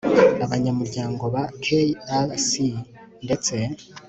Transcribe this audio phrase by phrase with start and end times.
[0.45, 1.65] abanyamuryango ba k
[2.25, 2.49] r c
[3.25, 3.55] ndetse